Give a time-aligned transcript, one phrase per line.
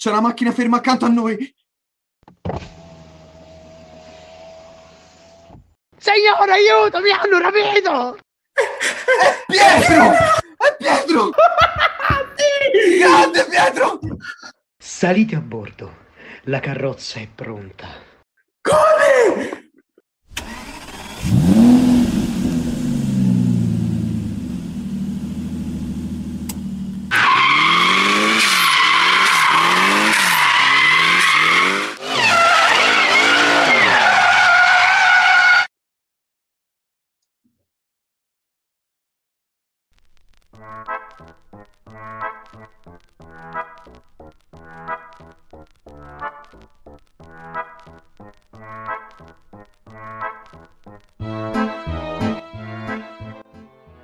[0.00, 1.54] c'è una macchina ferma accanto a noi!
[5.98, 8.16] Signore, aiuto, mi hanno rapito!
[8.54, 10.10] È Pietro!
[10.56, 11.30] È Pietro!
[12.34, 12.98] sì!
[12.98, 13.98] Grande Pietro!
[14.78, 16.06] Salite a bordo.
[16.44, 17.88] La carrozza è pronta.
[18.62, 19.59] Corri!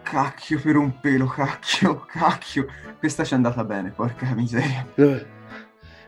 [0.03, 2.67] Cacchio per un pelo, cacchio, cacchio.
[2.99, 4.87] Questa ci è andata bene, porca miseria.
[4.95, 5.21] Lo,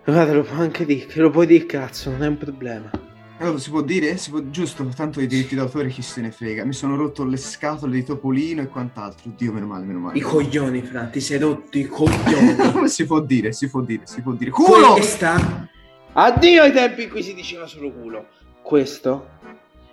[0.05, 3.08] guarda, lo puoi anche dire, lo puoi dire cazzo, non è un problema.
[3.41, 4.17] Allora, si può dire?
[4.17, 4.41] Si può...
[4.51, 6.65] Giusto, tanto i diritti d'autore chi se ne frega.
[6.65, 9.31] Mi sono rotto le scatole di Topolino e quant'altro.
[9.37, 10.19] Dio, meno male, meno male.
[10.19, 12.57] I coglioni, Fra, ti sei rotto i coglioni.
[12.91, 14.51] si può dire, si può dire, si può dire.
[14.51, 14.95] Culo!
[14.95, 15.69] Questa...
[16.13, 18.27] Addio ai tempi in cui si diceva solo culo.
[18.61, 19.29] Questo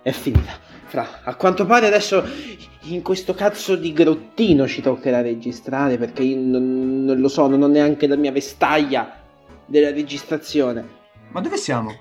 [0.01, 0.57] è finita.
[0.85, 2.23] Fra, a quanto pare adesso
[2.83, 7.61] in questo cazzo di grottino ci toccherà registrare perché io non, non lo so, non
[7.61, 9.21] ho neanche la mia vestaglia
[9.67, 10.87] della registrazione.
[11.29, 11.93] Ma dove siamo?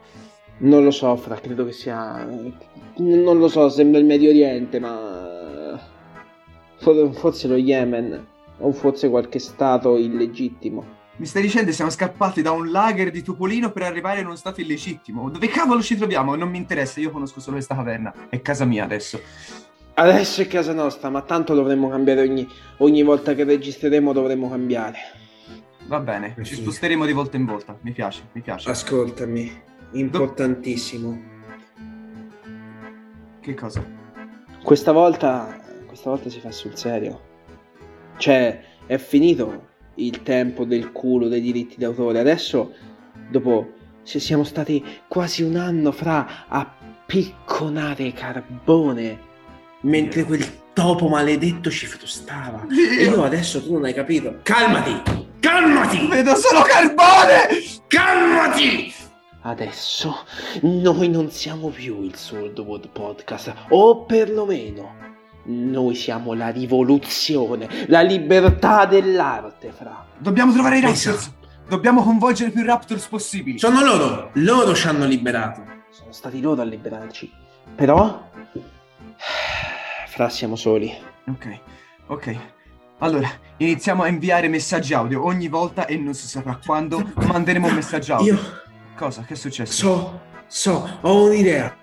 [0.59, 2.25] Non lo so, Fra, credo che sia...
[2.97, 5.81] Non lo so, sembra il Medio Oriente, ma...
[6.79, 8.27] Forse lo Yemen,
[8.59, 11.03] o forse qualche stato illegittimo.
[11.17, 14.35] Mi stai dicendo che siamo scappati da un lager di Topolino per arrivare in uno
[14.35, 15.31] stato illegittimo?
[15.31, 16.35] Dove cavolo ci troviamo?
[16.35, 18.13] Non mi interessa, io conosco solo questa caverna.
[18.29, 19.21] È casa mia adesso.
[19.95, 22.47] Adesso è casa nostra, ma tanto dovremmo cambiare ogni,
[22.79, 24.99] ogni volta che registreremo dovremmo cambiare.
[25.87, 27.79] Va bene, ci sposteremo di volta in volta.
[27.83, 28.69] Mi piace, mi piace.
[28.69, 29.53] Ascoltami,
[29.95, 31.33] importantissimo.
[33.41, 33.85] Che cosa?
[34.63, 37.21] Questa volta, questa volta si fa sul serio.
[38.17, 42.21] Cioè, è finito il tempo del culo dei diritti d'autore.
[42.21, 42.73] Adesso,
[43.31, 43.73] dopo,
[44.03, 46.77] se siamo stati quasi un anno fra a
[47.07, 49.19] picconare carbone,
[49.83, 52.67] mentre quel topo maledetto ci frustava.
[52.99, 54.41] E io adesso tu non hai capito.
[54.43, 55.29] Calmati!
[55.41, 56.07] Calmati!
[56.09, 57.49] Vedo solo carbone!
[57.87, 58.93] Calmati!
[59.47, 60.25] Adesso
[60.63, 64.95] noi non siamo più il Swordwood Podcast, o perlomeno
[65.45, 70.07] noi siamo la rivoluzione, la libertà dell'arte, fra.
[70.17, 70.81] Dobbiamo trovare i.
[70.81, 71.31] Raptors.
[71.69, 73.59] Dobbiamo coinvolgere più Raptors possibili.
[73.59, 75.63] Sono loro, loro ci hanno liberato.
[75.91, 77.31] Sono stati loro a liberarci.
[77.75, 78.31] Però,
[80.09, 80.91] fra siamo soli.
[81.27, 81.59] Ok,
[82.07, 82.37] ok.
[83.01, 83.29] Allora,
[83.59, 88.15] iniziamo a inviare messaggi audio ogni volta e non si saprà quando manderemo un messaggio
[88.15, 88.33] audio.
[88.33, 88.63] Io
[88.97, 89.23] Cosa?
[89.23, 89.73] Che è successo?
[89.75, 91.77] so, so, ho un'idea,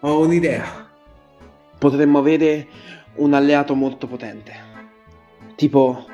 [0.00, 0.86] ho un'idea.
[1.78, 2.66] Potremmo avere
[3.16, 4.66] un alleato molto potente.
[5.54, 6.06] Tipo,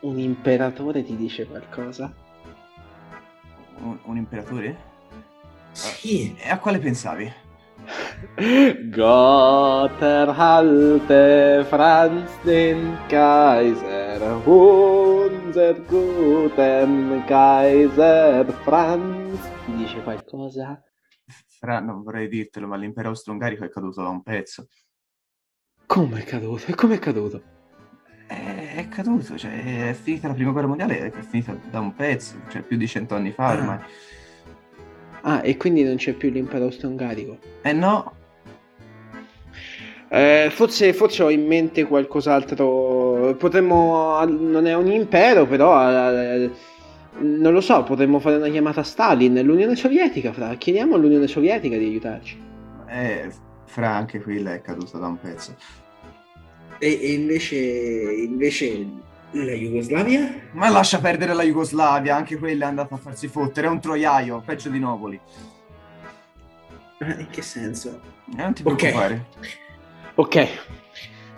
[0.00, 2.12] un imperatore ti dice qualcosa?
[3.78, 4.90] Un, un imperatore?
[5.72, 6.36] Sì.
[6.36, 7.32] E a quale pensavi?
[8.90, 19.40] Gott erhalte Franz den Kaiser, unser guten Kaiser Franz.
[19.66, 20.82] Ti dice qualcosa?
[21.58, 24.66] Fra, non vorrei dirtelo, ma l'impero austro-ungarico è caduto da un pezzo.
[25.86, 26.64] Come è caduto?
[26.66, 27.42] E come è caduto?
[28.26, 32.36] È, è caduto, cioè è finita la prima guerra mondiale, è finita da un pezzo,
[32.48, 33.52] cioè più di cento anni fa Ah.
[33.52, 33.76] ormai.
[33.76, 33.86] Ah,
[35.42, 37.38] e quindi non c'è più l'impero austro-ungarico.
[37.62, 38.12] Eh no,
[40.08, 43.34] Eh, forse, forse ho in mente qualcos'altro.
[43.38, 44.22] Potremmo.
[44.24, 45.74] Non è un impero, però.
[47.18, 50.54] non lo so, potremmo fare una chiamata a Stalin, l'Unione Sovietica, fra.
[50.54, 52.38] Chiediamo all'Unione Sovietica di aiutarci.
[52.88, 53.30] eh,
[53.64, 55.54] Fra anche quella è caduta da un pezzo.
[56.78, 57.56] E, invece.
[57.56, 58.86] invece.
[59.32, 60.34] La Jugoslavia?
[60.52, 64.40] Ma lascia perdere la Jugoslavia, anche quella è andata a farsi fottere, è un troiaio,
[64.44, 65.18] peggio di Novoli.
[66.98, 68.00] Eh, In che senso?
[68.36, 68.76] Eh, non ti Ok.
[68.76, 69.26] preoccupare.
[70.14, 70.48] Ok,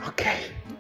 [0.07, 0.25] ok,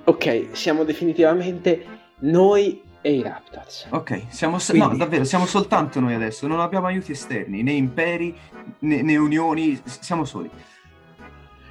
[0.05, 1.87] ok, siamo definitivamente
[2.20, 3.87] noi e i Raptors.
[3.90, 8.37] Ok, siamo se- no, davvero, siamo soltanto noi adesso, non abbiamo aiuti esterni, né imperi,
[8.81, 10.50] né, né unioni, siamo soli.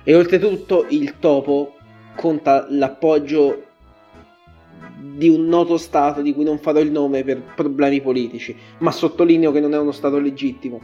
[0.03, 1.75] E oltretutto il topo
[2.15, 3.67] conta l'appoggio
[4.99, 9.51] di un noto stato di cui non farò il nome per problemi politici, ma sottolineo
[9.51, 10.79] che non è uno stato legittimo.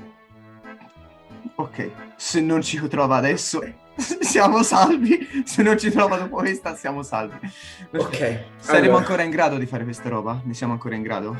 [1.56, 3.62] Ok, se non ci trova adesso,
[4.22, 5.28] siamo salvi.
[5.44, 7.38] Se non ci trova dopo questa, siamo salvi.
[7.94, 10.42] Ok, Saremo allora- ancora in grado di fare questa roba?
[10.44, 11.38] Ne siamo ancora in grado?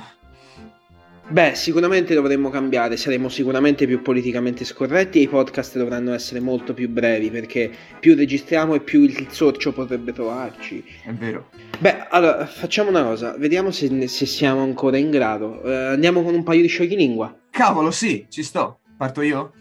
[1.32, 6.74] Beh, sicuramente dovremmo cambiare, saremo sicuramente più politicamente scorretti e i podcast dovranno essere molto
[6.74, 10.84] più brevi perché più registriamo e più il sorcio potrebbe trovarci.
[11.04, 11.52] È vero.
[11.78, 15.62] Beh, allora facciamo una cosa, vediamo se, se siamo ancora in grado.
[15.62, 17.42] Eh, andiamo con un paio di scioglilingua.
[17.52, 18.80] Cavolo, sì, ci sto.
[18.98, 19.54] Parto io?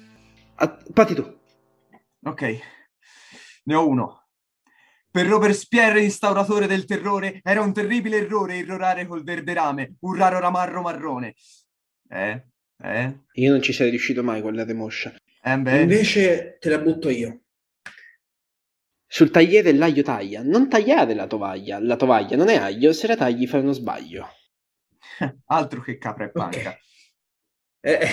[0.54, 1.38] Ah, parti tu.
[2.24, 2.58] Ok.
[3.64, 4.27] Ne ho uno.
[5.18, 10.38] Per Robespierre, instauratore del terrore, era un terribile errore irrorare col verde rame, un raro
[10.38, 11.34] ramarro marrone.
[12.08, 12.44] Eh?
[12.80, 13.18] Eh?
[13.32, 15.12] Io non ci sarei riuscito mai con la remoscia.
[15.42, 15.80] Eh beh.
[15.80, 17.40] Invece te la butto io.
[19.08, 21.80] Sul tagliere l'aglio taglia, non tagliare la tovaglia.
[21.80, 24.28] La tovaglia non è aglio, se la tagli fai uno sbaglio.
[25.46, 26.70] Altro che capra e panca.
[26.70, 26.78] Ok.
[27.80, 28.06] Eh,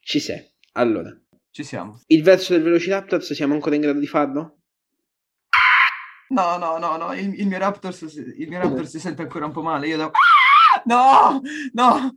[0.00, 0.44] Ci sei.
[0.72, 1.16] Allora,
[1.52, 2.00] Ci siamo.
[2.06, 4.56] il verso del Velociraptor, se siamo ancora in grado di farlo?
[6.30, 8.06] No, no, no, no, il, il mio Raptor, si-
[8.38, 9.88] il mio Raptor si sente ancora un po' male.
[9.88, 10.10] Io devo...
[10.10, 10.82] Ah!
[10.84, 11.40] No,
[11.72, 12.14] no,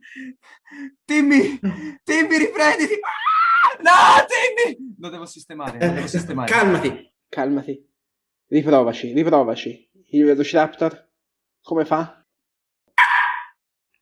[1.06, 1.60] Timmy,
[2.04, 2.94] Timmy, riprenditi.
[3.02, 3.82] Ah!
[3.82, 4.78] No, Timmy!
[5.00, 6.48] Lo devo sistemare, lo devo sistemare.
[6.54, 7.12] calmati.
[7.28, 7.92] Calmati.
[8.48, 9.90] Riprovaci, riprovaci.
[10.10, 11.10] Il Velociraptor,
[11.64, 12.24] come fa?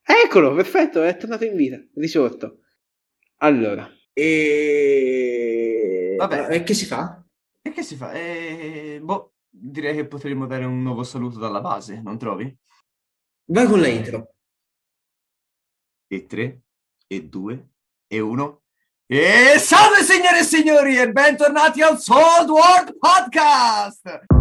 [0.03, 2.59] Eccolo, perfetto, è tornato in vita, risorto.
[3.37, 6.15] Allora, E...
[6.17, 6.47] Vabbè.
[6.53, 7.23] E che si fa?
[7.61, 8.11] E che si fa?
[8.11, 12.57] Eh, boh, direi che potremmo dare un nuovo saluto dalla base, non trovi?
[13.45, 14.33] Vai con la intro.
[16.07, 16.61] E tre,
[17.05, 17.71] e due,
[18.07, 18.63] e uno.
[19.05, 24.40] E salve signore e signori e bentornati al Sold World Podcast!